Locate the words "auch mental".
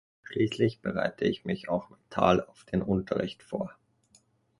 1.69-2.41